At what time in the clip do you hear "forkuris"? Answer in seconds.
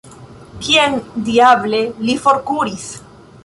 2.27-2.91